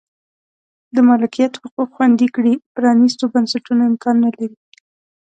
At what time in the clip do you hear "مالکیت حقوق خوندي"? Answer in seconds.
1.09-2.27